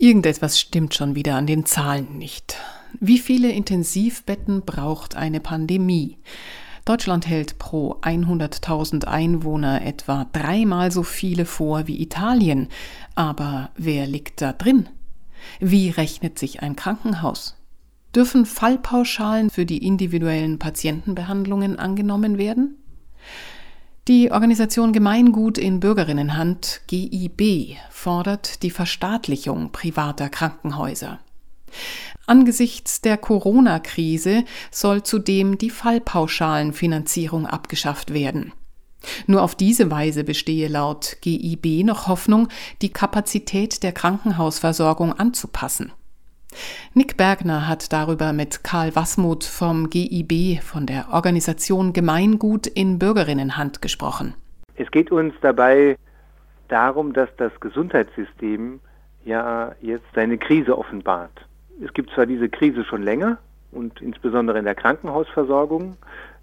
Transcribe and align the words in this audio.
Irgendetwas 0.00 0.58
stimmt 0.58 0.94
schon 0.94 1.14
wieder 1.14 1.34
an 1.34 1.46
den 1.46 1.66
Zahlen 1.66 2.16
nicht. 2.16 2.56
Wie 3.00 3.18
viele 3.18 3.52
Intensivbetten 3.52 4.62
braucht 4.62 5.14
eine 5.14 5.40
Pandemie? 5.40 6.16
Deutschland 6.86 7.26
hält 7.26 7.58
pro 7.58 7.96
100.000 8.00 9.04
Einwohner 9.04 9.84
etwa 9.84 10.24
dreimal 10.32 10.90
so 10.90 11.02
viele 11.02 11.44
vor 11.44 11.86
wie 11.86 12.00
Italien. 12.00 12.68
Aber 13.14 13.72
wer 13.76 14.06
liegt 14.06 14.40
da 14.40 14.54
drin? 14.54 14.88
Wie 15.60 15.90
rechnet 15.90 16.38
sich 16.38 16.62
ein 16.62 16.76
Krankenhaus? 16.76 17.58
Dürfen 18.14 18.46
Fallpauschalen 18.46 19.50
für 19.50 19.66
die 19.66 19.86
individuellen 19.86 20.58
Patientenbehandlungen 20.58 21.78
angenommen 21.78 22.38
werden? 22.38 22.78
Die 24.10 24.32
Organisation 24.32 24.92
Gemeingut 24.92 25.56
in 25.56 25.78
Bürgerinnenhand 25.78 26.80
GIB 26.88 27.76
fordert 27.90 28.64
die 28.64 28.72
Verstaatlichung 28.72 29.70
privater 29.70 30.28
Krankenhäuser. 30.28 31.20
Angesichts 32.26 33.02
der 33.02 33.16
Corona-Krise 33.16 34.42
soll 34.72 35.04
zudem 35.04 35.58
die 35.58 35.70
Fallpauschalenfinanzierung 35.70 37.46
abgeschafft 37.46 38.12
werden. 38.12 38.52
Nur 39.28 39.42
auf 39.42 39.54
diese 39.54 39.92
Weise 39.92 40.24
bestehe 40.24 40.66
laut 40.66 41.18
GIB 41.20 41.84
noch 41.84 42.08
Hoffnung, 42.08 42.48
die 42.82 42.90
Kapazität 42.90 43.84
der 43.84 43.92
Krankenhausversorgung 43.92 45.12
anzupassen. 45.12 45.92
Nick 46.94 47.16
Bergner 47.16 47.68
hat 47.68 47.92
darüber 47.92 48.32
mit 48.32 48.64
Karl 48.64 48.94
Wasmuth 48.96 49.44
vom 49.44 49.90
GIB, 49.90 50.62
von 50.62 50.86
der 50.86 51.08
Organisation 51.12 51.92
Gemeingut 51.92 52.66
in 52.66 52.98
Bürgerinnenhand 52.98 53.82
gesprochen. 53.82 54.34
Es 54.76 54.90
geht 54.90 55.12
uns 55.12 55.34
dabei 55.40 55.96
darum, 56.68 57.12
dass 57.12 57.28
das 57.36 57.52
Gesundheitssystem 57.60 58.80
ja 59.24 59.72
jetzt 59.80 60.06
seine 60.14 60.38
Krise 60.38 60.76
offenbart. 60.76 61.46
Es 61.84 61.92
gibt 61.92 62.10
zwar 62.10 62.26
diese 62.26 62.48
Krise 62.48 62.84
schon 62.84 63.02
länger 63.02 63.38
und 63.72 64.00
insbesondere 64.00 64.58
in 64.58 64.64
der 64.64 64.74
Krankenhausversorgung 64.74 65.96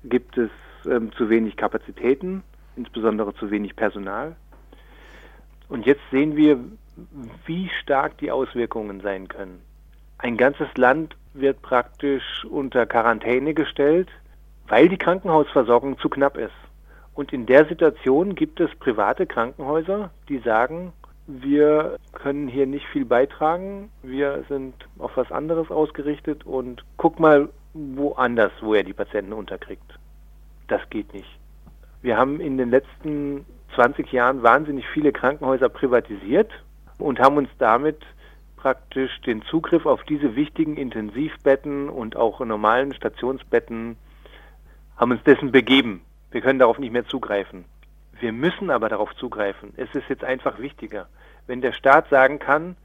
gibt 0.03 0.37
es 0.37 0.49
ähm, 0.85 1.11
zu 1.13 1.29
wenig 1.29 1.57
Kapazitäten, 1.57 2.43
insbesondere 2.75 3.33
zu 3.35 3.51
wenig 3.51 3.75
Personal. 3.75 4.35
Und 5.69 5.85
jetzt 5.85 6.01
sehen 6.11 6.35
wir, 6.35 6.59
wie 7.45 7.69
stark 7.81 8.17
die 8.19 8.31
Auswirkungen 8.31 9.01
sein 9.01 9.27
können. 9.27 9.61
Ein 10.19 10.37
ganzes 10.37 10.67
Land 10.75 11.15
wird 11.33 11.61
praktisch 11.61 12.45
unter 12.49 12.85
Quarantäne 12.85 13.53
gestellt, 13.53 14.09
weil 14.67 14.89
die 14.89 14.97
Krankenhausversorgung 14.97 15.99
zu 15.99 16.09
knapp 16.09 16.37
ist. 16.37 16.53
Und 17.13 17.33
in 17.33 17.45
der 17.45 17.65
Situation 17.65 18.35
gibt 18.35 18.59
es 18.59 18.73
private 18.75 19.25
Krankenhäuser, 19.25 20.11
die 20.29 20.39
sagen, 20.39 20.93
wir 21.27 21.97
können 22.13 22.47
hier 22.47 22.65
nicht 22.65 22.85
viel 22.87 23.05
beitragen, 23.05 23.91
wir 24.01 24.43
sind 24.47 24.73
auf 24.97 25.11
was 25.15 25.31
anderes 25.31 25.69
ausgerichtet 25.69 26.45
und 26.45 26.83
guck 26.97 27.19
mal 27.19 27.49
woanders, 27.73 28.51
wo 28.61 28.73
er 28.73 28.83
die 28.83 28.93
Patienten 28.93 29.33
unterkriegt. 29.33 29.99
Das 30.67 30.81
geht 30.89 31.13
nicht. 31.13 31.39
Wir 32.01 32.17
haben 32.17 32.39
in 32.39 32.57
den 32.57 32.69
letzten 32.69 33.45
20 33.75 34.11
Jahren 34.11 34.41
wahnsinnig 34.41 34.87
viele 34.87 35.11
Krankenhäuser 35.11 35.69
privatisiert 35.69 36.51
und 36.97 37.19
haben 37.19 37.37
uns 37.37 37.49
damit 37.59 37.97
praktisch 38.57 39.21
den 39.21 39.43
Zugriff 39.43 39.85
auf 39.85 40.03
diese 40.03 40.35
wichtigen 40.35 40.75
Intensivbetten 40.75 41.89
und 41.89 42.17
auch 42.17 42.39
normalen 42.41 42.93
Stationsbetten, 42.93 43.95
haben 44.97 45.11
uns 45.11 45.23
dessen 45.23 45.51
begeben. 45.51 46.01
Wir 46.31 46.41
können 46.41 46.59
darauf 46.59 46.79
nicht 46.79 46.91
mehr 46.91 47.05
zugreifen. 47.05 47.65
Wir 48.19 48.33
müssen 48.33 48.71
aber 48.71 48.89
darauf 48.89 49.15
zugreifen. 49.15 49.73
Es 49.77 49.93
ist 49.93 50.09
jetzt 50.09 50.23
einfach 50.23 50.59
wichtiger. 50.59 51.07
Wenn 51.45 51.61
der 51.61 51.71
Staat 51.71 52.09
sagen 52.09 52.39
kann, 52.39 52.75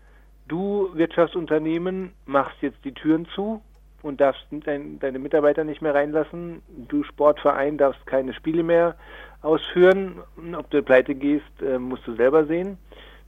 du 0.46 0.90
Wirtschaftsunternehmen 0.94 2.12
machst 2.26 2.56
jetzt 2.60 2.84
die 2.84 2.92
Türen 2.92 3.26
zu 3.34 3.62
und 4.02 4.20
darfst 4.20 4.46
dein, 4.50 4.98
deine 5.00 5.18
Mitarbeiter 5.18 5.64
nicht 5.64 5.80
mehr 5.80 5.94
reinlassen, 5.94 6.60
du 6.88 7.02
Sportverein 7.02 7.78
darfst 7.78 8.06
keine 8.06 8.34
Spiele 8.34 8.62
mehr 8.62 8.94
ausführen, 9.40 10.20
ob 10.56 10.70
du 10.70 10.82
pleite 10.82 11.14
gehst, 11.14 11.62
äh, 11.62 11.78
musst 11.78 12.06
du 12.06 12.14
selber 12.14 12.44
sehen, 12.44 12.78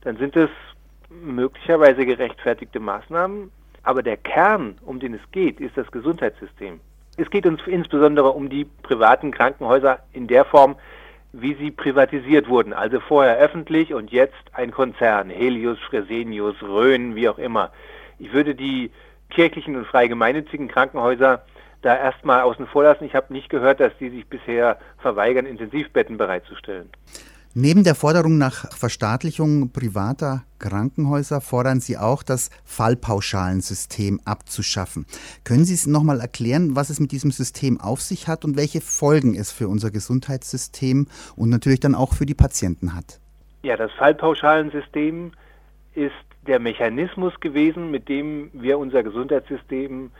dann 0.02 0.16
sind 0.18 0.36
es 0.36 0.50
möglicherweise 1.22 2.04
gerechtfertigte 2.06 2.80
Maßnahmen, 2.80 3.50
aber 3.82 4.02
der 4.02 4.16
Kern, 4.16 4.78
um 4.84 4.98
den 4.98 5.14
es 5.14 5.20
geht, 5.32 5.60
ist 5.60 5.76
das 5.76 5.90
Gesundheitssystem. 5.90 6.80
Es 7.16 7.30
geht 7.30 7.46
uns 7.46 7.60
insbesondere 7.66 8.30
um 8.30 8.48
die 8.48 8.64
privaten 8.64 9.30
Krankenhäuser 9.30 10.00
in 10.12 10.26
der 10.26 10.44
Form, 10.44 10.76
wie 11.32 11.54
sie 11.54 11.70
privatisiert 11.70 12.48
wurden. 12.48 12.72
Also 12.72 13.00
vorher 13.00 13.36
öffentlich 13.38 13.92
und 13.92 14.10
jetzt 14.10 14.42
ein 14.52 14.70
Konzern, 14.70 15.30
Helios, 15.30 15.78
Fresenius, 15.88 16.56
Rhön, 16.62 17.14
wie 17.14 17.28
auch 17.28 17.38
immer. 17.38 17.70
Ich 18.18 18.32
würde 18.32 18.54
die 18.54 18.90
kirchlichen 19.30 19.76
und 19.76 19.86
frei 19.86 20.06
gemeinnützigen 20.06 20.68
Krankenhäuser 20.68 21.44
da 21.82 21.96
erstmal 21.96 22.42
außen 22.42 22.66
vor 22.66 22.84
lassen. 22.84 23.04
Ich 23.04 23.14
habe 23.14 23.32
nicht 23.32 23.50
gehört, 23.50 23.80
dass 23.80 23.96
die 23.98 24.10
sich 24.10 24.26
bisher 24.26 24.78
verweigern, 24.98 25.46
Intensivbetten 25.46 26.16
bereitzustellen. 26.16 26.88
Neben 27.56 27.84
der 27.84 27.94
Forderung 27.94 28.36
nach 28.36 28.72
Verstaatlichung 28.72 29.70
privater 29.70 30.42
Krankenhäuser 30.58 31.40
fordern 31.40 31.78
Sie 31.78 31.96
auch, 31.96 32.24
das 32.24 32.50
Fallpauschalensystem 32.64 34.20
abzuschaffen. 34.24 35.06
Können 35.44 35.64
Sie 35.64 35.74
es 35.74 35.86
nochmal 35.86 36.18
erklären, 36.18 36.74
was 36.74 36.90
es 36.90 36.98
mit 36.98 37.12
diesem 37.12 37.30
System 37.30 37.80
auf 37.80 38.00
sich 38.00 38.26
hat 38.26 38.44
und 38.44 38.56
welche 38.56 38.80
Folgen 38.80 39.36
es 39.36 39.52
für 39.52 39.68
unser 39.68 39.92
Gesundheitssystem 39.92 41.06
und 41.36 41.48
natürlich 41.48 41.78
dann 41.78 41.94
auch 41.94 42.14
für 42.14 42.26
die 42.26 42.34
Patienten 42.34 42.92
hat? 42.92 43.20
Ja, 43.62 43.76
das 43.76 43.92
Fallpauschalensystem 43.92 45.30
ist 45.94 46.12
der 46.48 46.58
Mechanismus 46.58 47.38
gewesen, 47.38 47.92
mit 47.92 48.08
dem 48.08 48.50
wir 48.52 48.80
unser 48.80 49.04
Gesundheitssystem 49.04 50.10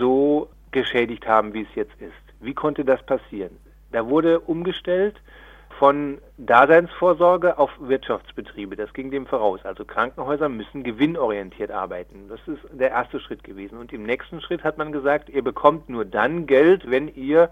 so 0.00 0.48
geschädigt 0.72 1.24
haben, 1.24 1.54
wie 1.54 1.62
es 1.62 1.74
jetzt 1.76 1.94
ist. 2.00 2.34
Wie 2.40 2.52
konnte 2.52 2.84
das 2.84 3.00
passieren? 3.06 3.52
Da 3.92 4.08
wurde 4.08 4.40
umgestellt 4.40 5.14
von 5.80 6.18
Daseinsvorsorge 6.36 7.56
auf 7.56 7.70
Wirtschaftsbetriebe. 7.80 8.76
Das 8.76 8.92
ging 8.92 9.10
dem 9.10 9.24
voraus. 9.24 9.60
Also 9.64 9.86
Krankenhäuser 9.86 10.50
müssen 10.50 10.82
gewinnorientiert 10.82 11.70
arbeiten. 11.70 12.28
Das 12.28 12.38
ist 12.46 12.60
der 12.70 12.90
erste 12.90 13.18
Schritt 13.18 13.42
gewesen. 13.44 13.78
Und 13.78 13.90
im 13.94 14.02
nächsten 14.02 14.42
Schritt 14.42 14.62
hat 14.62 14.76
man 14.76 14.92
gesagt, 14.92 15.30
ihr 15.30 15.42
bekommt 15.42 15.88
nur 15.88 16.04
dann 16.04 16.46
Geld, 16.46 16.90
wenn 16.90 17.08
ihr 17.08 17.48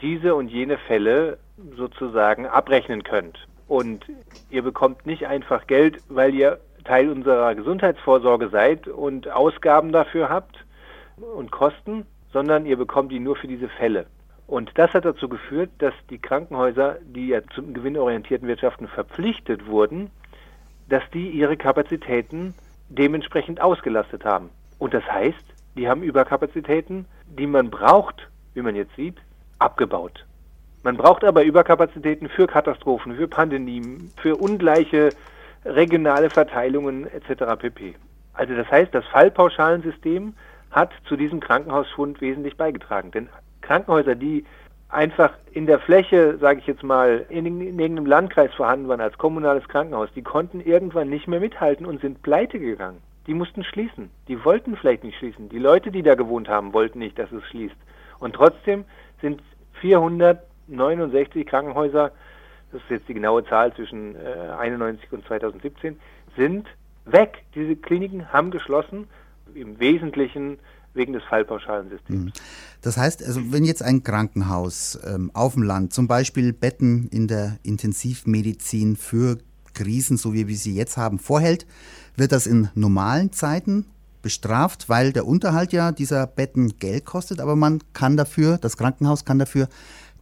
diese 0.00 0.34
und 0.34 0.48
jene 0.48 0.78
Fälle 0.78 1.36
sozusagen 1.76 2.46
abrechnen 2.46 3.02
könnt. 3.02 3.46
Und 3.68 4.06
ihr 4.48 4.62
bekommt 4.62 5.04
nicht 5.04 5.26
einfach 5.26 5.66
Geld, 5.66 5.98
weil 6.08 6.34
ihr 6.34 6.60
Teil 6.84 7.10
unserer 7.10 7.54
Gesundheitsvorsorge 7.54 8.48
seid 8.48 8.88
und 8.88 9.30
Ausgaben 9.30 9.92
dafür 9.92 10.30
habt 10.30 10.64
und 11.36 11.50
Kosten, 11.50 12.06
sondern 12.32 12.64
ihr 12.64 12.78
bekommt 12.78 13.12
die 13.12 13.20
nur 13.20 13.36
für 13.36 13.48
diese 13.48 13.68
Fälle. 13.68 14.06
Und 14.50 14.72
das 14.74 14.92
hat 14.94 15.04
dazu 15.04 15.28
geführt, 15.28 15.70
dass 15.78 15.94
die 16.10 16.18
Krankenhäuser, 16.18 16.96
die 17.02 17.28
ja 17.28 17.40
zum 17.54 17.72
gewinnorientierten 17.72 18.48
Wirtschaften 18.48 18.88
verpflichtet 18.88 19.68
wurden, 19.68 20.10
dass 20.88 21.04
die 21.14 21.30
ihre 21.30 21.56
Kapazitäten 21.56 22.54
dementsprechend 22.88 23.60
ausgelastet 23.60 24.24
haben. 24.24 24.50
Und 24.80 24.92
das 24.92 25.04
heißt, 25.04 25.44
die 25.76 25.88
haben 25.88 26.02
Überkapazitäten, 26.02 27.06
die 27.28 27.46
man 27.46 27.70
braucht, 27.70 28.28
wie 28.54 28.62
man 28.62 28.74
jetzt 28.74 28.96
sieht, 28.96 29.18
abgebaut. 29.60 30.26
Man 30.82 30.96
braucht 30.96 31.22
aber 31.22 31.44
Überkapazitäten 31.44 32.28
für 32.28 32.48
Katastrophen, 32.48 33.14
für 33.14 33.28
Pandemien, 33.28 34.10
für 34.16 34.34
ungleiche 34.34 35.10
regionale 35.64 36.28
Verteilungen 36.28 37.06
etc. 37.06 37.56
pp. 37.56 37.94
Also 38.32 38.56
das 38.56 38.68
heißt, 38.68 38.92
das 38.92 39.06
Fallpauschalensystem 39.12 40.34
hat 40.72 40.90
zu 41.06 41.14
diesem 41.14 41.38
Krankenhausschwund 41.38 42.20
wesentlich 42.20 42.56
beigetragen. 42.56 43.12
Denn 43.12 43.28
Krankenhäuser, 43.60 44.14
die 44.14 44.44
einfach 44.88 45.32
in 45.52 45.66
der 45.66 45.78
Fläche, 45.78 46.38
sage 46.38 46.60
ich 46.60 46.66
jetzt 46.66 46.82
mal, 46.82 47.24
in, 47.28 47.46
in, 47.46 47.78
irgendeinem 47.78 48.06
Landkreis 48.06 48.52
vorhanden 48.54 48.88
waren 48.88 49.00
als 49.00 49.16
kommunales 49.18 49.66
Krankenhaus, 49.68 50.08
die 50.14 50.22
konnten 50.22 50.60
irgendwann 50.60 51.08
nicht 51.08 51.28
mehr 51.28 51.40
mithalten 51.40 51.86
und 51.86 52.00
sind 52.00 52.22
pleite 52.22 52.58
gegangen. 52.58 52.98
Die 53.26 53.34
mussten 53.34 53.62
schließen. 53.62 54.10
Die 54.28 54.44
wollten 54.44 54.76
vielleicht 54.76 55.04
nicht 55.04 55.18
schließen. 55.18 55.48
Die 55.48 55.58
Leute, 55.58 55.90
die 55.90 56.02
da 56.02 56.14
gewohnt 56.14 56.48
haben, 56.48 56.72
wollten 56.72 56.98
nicht, 56.98 57.18
dass 57.18 57.30
es 57.30 57.44
schließt. 57.44 57.76
Und 58.18 58.34
trotzdem 58.34 58.84
sind 59.20 59.42
469 59.80 61.46
Krankenhäuser, 61.46 62.10
das 62.72 62.82
ist 62.82 62.90
jetzt 62.90 63.08
die 63.08 63.14
genaue 63.14 63.44
Zahl 63.44 63.72
zwischen 63.74 64.16
äh, 64.16 64.52
91 64.58 65.12
und 65.12 65.26
2017, 65.26 65.98
sind 66.36 66.68
weg. 67.04 67.42
Diese 67.54 67.76
Kliniken 67.76 68.32
haben 68.32 68.50
geschlossen, 68.50 69.08
im 69.54 69.80
Wesentlichen 69.80 70.58
wegen 70.94 71.12
des 71.12 71.22
Fallpauschalensystems. 71.24 72.24
Mhm. 72.24 72.32
Das 72.82 72.96
heißt, 72.96 73.24
also 73.24 73.40
wenn 73.52 73.64
jetzt 73.64 73.82
ein 73.82 74.02
Krankenhaus 74.02 74.98
ähm, 75.06 75.30
auf 75.34 75.54
dem 75.54 75.62
Land 75.62 75.92
zum 75.92 76.08
Beispiel 76.08 76.52
Betten 76.52 77.08
in 77.10 77.28
der 77.28 77.58
Intensivmedizin 77.62 78.96
für 78.96 79.38
Krisen, 79.74 80.16
so 80.16 80.34
wie 80.34 80.48
wir 80.48 80.56
sie 80.56 80.74
jetzt 80.74 80.96
haben, 80.96 81.18
vorhält, 81.18 81.66
wird 82.16 82.32
das 82.32 82.46
in 82.46 82.68
normalen 82.74 83.32
Zeiten 83.32 83.86
bestraft, 84.22 84.88
weil 84.88 85.12
der 85.12 85.26
Unterhalt 85.26 85.72
ja 85.72 85.92
dieser 85.92 86.26
Betten 86.26 86.78
Geld 86.78 87.04
kostet, 87.04 87.40
aber 87.40 87.56
man 87.56 87.80
kann 87.92 88.16
dafür, 88.16 88.58
das 88.58 88.76
Krankenhaus 88.76 89.24
kann 89.24 89.38
dafür 89.38 89.68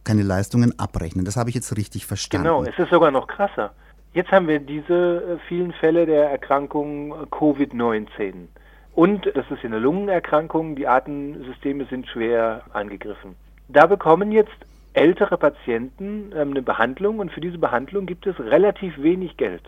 keine 0.03 0.23
Leistungen 0.23 0.77
abrechnen. 0.79 1.25
Das 1.25 1.35
habe 1.35 1.49
ich 1.49 1.55
jetzt 1.55 1.75
richtig 1.75 2.05
verstanden. 2.05 2.47
Genau, 2.47 2.63
es 2.63 2.77
ist 2.77 2.89
sogar 2.89 3.11
noch 3.11 3.27
krasser. 3.27 3.71
Jetzt 4.13 4.31
haben 4.31 4.47
wir 4.47 4.59
diese 4.59 4.93
äh, 4.93 5.37
vielen 5.47 5.71
Fälle 5.73 6.05
der 6.05 6.31
Erkrankung 6.31 7.11
äh, 7.11 7.25
Covid-19. 7.25 8.47
Und 8.93 9.25
das 9.33 9.49
ist 9.49 9.63
eine 9.63 9.79
Lungenerkrankung, 9.79 10.75
die 10.75 10.87
Atemsysteme 10.87 11.85
sind 11.85 12.07
schwer 12.07 12.63
angegriffen. 12.73 13.35
Da 13.67 13.85
bekommen 13.85 14.31
jetzt 14.31 14.57
ältere 14.93 15.37
Patienten 15.37 16.31
ähm, 16.35 16.51
eine 16.51 16.61
Behandlung 16.61 17.19
und 17.19 17.31
für 17.31 17.41
diese 17.41 17.57
Behandlung 17.57 18.05
gibt 18.05 18.25
es 18.27 18.39
relativ 18.39 19.01
wenig 19.01 19.37
Geld. 19.37 19.63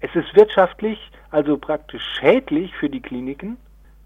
Es 0.00 0.14
ist 0.14 0.34
wirtschaftlich, 0.36 0.98
also 1.30 1.56
praktisch 1.56 2.02
schädlich 2.18 2.74
für 2.76 2.90
die 2.90 3.00
Kliniken, 3.00 3.56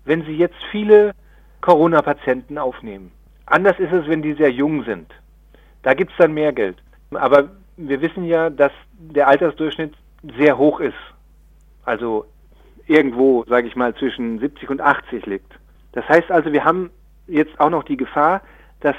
wenn 0.05 0.25
sie 0.25 0.37
jetzt 0.37 0.63
viele 0.71 1.15
Corona-Patienten 1.61 2.57
aufnehmen. 2.57 3.11
Anders 3.47 3.79
ist 3.79 3.93
es, 3.93 4.07
wenn 4.07 4.23
die 4.23 4.35
sehr 4.35 4.51
jung 4.51 4.85
sind. 4.85 5.11
Da 5.83 5.95
gibt 5.95 6.13
es 6.13 6.19
dann 6.19 6.33
mehr 6.33 6.53
Geld. 6.53 6.77
Aber 7.11 7.49
wir 7.77 8.01
wissen 8.01 8.25
ja, 8.25 8.51
dass 8.51 8.73
der 8.93 9.29
Altersdurchschnitt 9.29 9.95
sehr 10.39 10.57
hoch 10.57 10.81
ist. 10.81 10.95
Also 11.85 12.27
irgendwo, 12.89 13.45
sage 13.49 13.69
ich 13.69 13.77
mal, 13.77 13.95
zwischen 13.95 14.39
70 14.39 14.71
und 14.71 14.81
80 14.81 15.27
liegt. 15.27 15.53
Das 15.93 16.09
heißt 16.09 16.31
also, 16.31 16.53
wir 16.53 16.65
haben 16.65 16.91
jetzt 17.27 17.59
auch 17.61 17.71
noch 17.71 17.85
die 17.85 17.97
Gefahr, 17.97 18.43
dass 18.81 18.97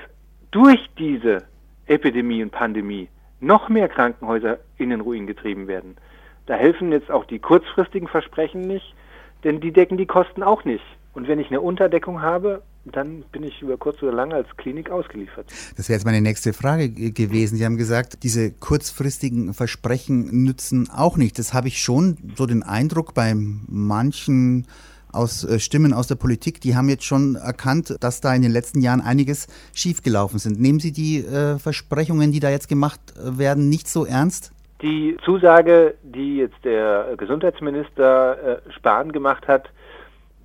durch 0.52 0.90
diese 0.98 1.44
Epidemie 1.88 2.44
und 2.44 2.52
Pandemie 2.52 3.10
noch 3.40 3.70
mehr 3.70 3.90
Krankenhäuser 3.90 4.60
in 4.78 4.90
den 4.90 5.02
Ruin 5.02 5.28
getrieben 5.28 5.68
werden. 5.68 5.98
Da 6.46 6.56
helfen 6.56 6.92
jetzt 6.92 7.12
auch 7.12 7.26
die 7.26 7.40
kurzfristigen 7.40 8.08
Versprechen 8.08 8.62
nicht, 8.62 8.96
denn 9.44 9.60
die 9.60 9.72
decken 9.72 9.98
die 9.98 10.06
Kosten 10.06 10.44
auch 10.44 10.66
nicht. 10.66 10.84
Und 11.14 11.28
wenn 11.28 11.40
ich 11.40 11.50
eine 11.50 11.62
Unterdeckung 11.62 12.22
habe, 12.22 12.62
dann 12.96 13.24
bin 13.32 13.44
ich 13.44 13.62
über 13.62 13.78
kurz 13.78 14.02
oder 14.02 14.14
lang 14.14 14.34
als 14.34 14.48
Klinik 14.58 14.90
ausgeliefert. 14.90 15.48
Das 15.78 15.90
wäre 15.90 15.98
jetzt 15.98 16.06
meine 16.06 16.22
nächste 16.22 16.54
Frage 16.54 16.90
gewesen. 16.90 17.58
Sie 17.58 17.66
haben 17.66 17.78
gesagt, 17.78 18.24
diese 18.24 18.52
kurzfristigen 18.52 19.54
Versprechen 19.54 20.44
nützen 20.44 20.90
auch 20.90 21.18
nicht. 21.18 21.40
Das 21.40 21.54
habe 21.54 21.68
ich 21.68 21.82
schon 21.82 22.18
so 22.36 22.46
den 22.46 22.64
Eindruck 22.64 23.14
bei 23.14 23.34
manchen 23.36 24.68
aus 25.12 25.44
äh, 25.44 25.60
Stimmen 25.60 25.94
aus 25.94 26.08
der 26.08 26.16
Politik, 26.16 26.62
die 26.62 26.76
haben 26.76 26.90
jetzt 26.90 27.04
schon 27.04 27.36
erkannt, 27.36 27.96
dass 28.00 28.22
da 28.22 28.34
in 28.34 28.42
den 28.42 28.52
letzten 28.52 28.82
Jahren 28.82 29.02
einiges 29.02 29.48
schiefgelaufen 29.74 30.40
sind. 30.40 30.60
Nehmen 30.60 30.80
Sie 30.80 30.92
die 30.92 31.26
äh, 31.26 31.58
Versprechungen, 31.58 32.32
die 32.32 32.40
da 32.40 32.50
jetzt 32.50 32.70
gemacht 32.70 33.00
äh, 33.18 33.38
werden, 33.38 33.70
nicht 33.70 33.88
so 33.88 34.06
ernst? 34.06 34.52
Die 34.82 35.18
Zusage, 35.26 35.96
die 36.04 36.38
jetzt 36.38 36.64
der 36.64 37.16
Gesundheitsminister 37.18 38.62
äh, 38.66 38.72
Spahn 38.72 39.12
gemacht 39.12 39.48
hat, 39.48 39.70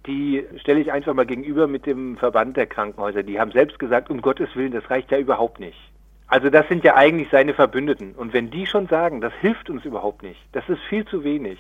die 0.07 0.45
stelle 0.59 0.81
ich 0.81 0.93
einfach 0.93 1.15
mal 1.15 1.27
gegenüber 1.27 1.67
mit 1.67 1.87
dem 1.87 2.17
Verband 2.17 2.57
der 2.57 2.67
Krankenhäuser. 2.67 3.23
Die 3.23 3.41
haben 3.41 3.53
selbst 3.53 3.79
gesagt, 3.79 4.11
um 4.11 4.21
Gottes 4.21 4.55
Willen, 4.55 4.73
das 4.73 4.89
reicht 4.91 5.11
ja 5.11 5.19
überhaupt 5.19 5.61
nicht. 5.61 5.79
Also 6.27 6.51
das 6.51 6.67
sind 6.69 6.85
ja 6.85 6.97
eigentlich 6.97 7.29
seine 7.31 7.55
Verbündeten. 7.55 8.15
Und 8.15 8.33
wenn 8.33 8.51
die 8.51 8.67
schon 8.67 8.87
sagen, 8.89 9.21
das 9.21 9.33
hilft 9.41 9.71
uns 9.71 9.85
überhaupt 9.85 10.23
nicht, 10.23 10.41
das 10.53 10.69
ist 10.69 10.81
viel 10.89 11.05
zu 11.07 11.25
wenig, 11.25 11.59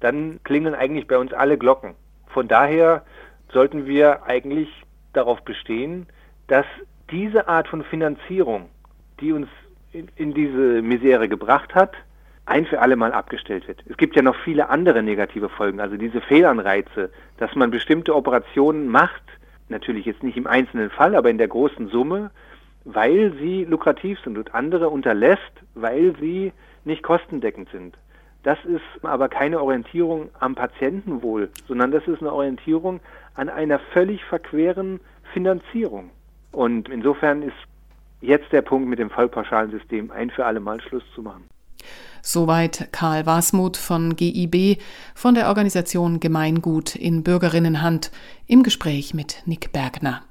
dann 0.00 0.40
klingen 0.44 0.74
eigentlich 0.74 1.06
bei 1.06 1.18
uns 1.18 1.32
alle 1.32 1.56
Glocken. 1.56 1.94
Von 2.26 2.48
daher 2.48 3.04
sollten 3.52 3.86
wir 3.86 4.24
eigentlich 4.24 4.68
darauf 5.12 5.42
bestehen, 5.42 6.06
dass 6.48 6.66
diese 7.10 7.48
Art 7.48 7.68
von 7.68 7.84
Finanzierung, 7.84 8.68
die 9.20 9.32
uns 9.32 9.48
in 9.92 10.32
diese 10.34 10.80
Misere 10.82 11.28
gebracht 11.28 11.74
hat, 11.74 11.92
ein 12.46 12.66
für 12.66 12.80
alle 12.80 12.96
Mal 12.96 13.12
abgestellt 13.12 13.68
wird. 13.68 13.82
Es 13.88 13.96
gibt 13.96 14.16
ja 14.16 14.22
noch 14.22 14.36
viele 14.36 14.68
andere 14.68 15.02
negative 15.02 15.48
Folgen, 15.48 15.80
also 15.80 15.96
diese 15.96 16.20
Fehlanreize, 16.20 17.10
dass 17.38 17.54
man 17.54 17.70
bestimmte 17.70 18.14
Operationen 18.14 18.88
macht, 18.88 19.22
natürlich 19.68 20.06
jetzt 20.06 20.22
nicht 20.22 20.36
im 20.36 20.46
einzelnen 20.46 20.90
Fall, 20.90 21.14
aber 21.14 21.30
in 21.30 21.38
der 21.38 21.48
großen 21.48 21.88
Summe, 21.88 22.30
weil 22.84 23.32
sie 23.38 23.64
lukrativ 23.64 24.18
sind 24.20 24.38
und 24.38 24.54
andere 24.54 24.88
unterlässt, 24.88 25.52
weil 25.74 26.14
sie 26.20 26.52
nicht 26.84 27.02
kostendeckend 27.02 27.68
sind. 27.70 27.96
Das 28.42 28.58
ist 28.64 29.04
aber 29.04 29.28
keine 29.28 29.62
Orientierung 29.62 30.30
am 30.40 30.56
Patientenwohl, 30.56 31.50
sondern 31.68 31.92
das 31.92 32.06
ist 32.08 32.20
eine 32.20 32.32
Orientierung 32.32 33.00
an 33.34 33.48
einer 33.48 33.78
völlig 33.78 34.24
verqueren 34.24 34.98
Finanzierung. 35.32 36.10
Und 36.50 36.88
insofern 36.88 37.42
ist 37.42 37.56
jetzt 38.20 38.52
der 38.52 38.62
Punkt 38.62 38.88
mit 38.88 38.98
dem 38.98 39.10
vollpauschalen 39.10 39.70
System 39.70 40.10
ein 40.10 40.30
für 40.30 40.44
alle 40.44 40.60
Mal 40.60 40.80
Schluss 40.80 41.04
zu 41.14 41.22
machen. 41.22 41.44
Soweit 42.22 42.88
Karl 42.92 43.26
Wasmuth 43.26 43.76
von 43.76 44.14
GIB 44.14 44.80
von 45.14 45.34
der 45.34 45.48
Organisation 45.48 46.20
Gemeingut 46.20 46.94
in 46.94 47.24
Bürgerinnenhand 47.24 48.12
im 48.46 48.62
Gespräch 48.62 49.12
mit 49.12 49.42
Nick 49.44 49.72
Bergner. 49.72 50.22